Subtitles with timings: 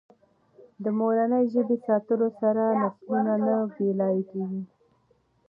[0.83, 4.61] د مورنۍ ژبه ساتلو سره نسلونه نه بې لارې کېږي.